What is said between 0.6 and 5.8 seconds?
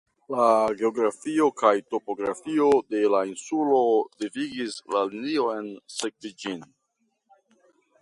geografio kaj topografio de la insulo devigis la linion